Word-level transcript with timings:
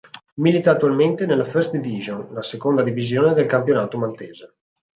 Milita 0.37 0.71
attualmente 0.71 1.27
nella 1.27 1.43
First 1.43 1.69
Division, 1.77 2.33
la 2.33 2.41
seconda 2.41 2.81
divisione 2.81 3.35
del 3.35 3.45
campionato 3.45 3.99
maltese. 3.99 4.55